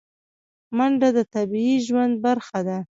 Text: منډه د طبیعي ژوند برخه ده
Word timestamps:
منډه 0.77 1.09
د 1.17 1.19
طبیعي 1.35 1.77
ژوند 1.87 2.13
برخه 2.25 2.59
ده 2.67 2.77